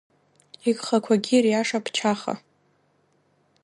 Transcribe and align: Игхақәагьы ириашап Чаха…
Игхақәагьы 0.69 1.35
ириашап 1.37 1.85
Чаха… 1.95 2.33